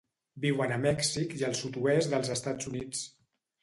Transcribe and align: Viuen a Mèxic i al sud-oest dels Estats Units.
Viuen 0.45 0.73
a 0.77 0.79
Mèxic 0.85 1.37
i 1.43 1.47
al 1.51 1.55
sud-oest 1.61 2.13
dels 2.17 2.37
Estats 2.41 2.75
Units. 2.75 3.09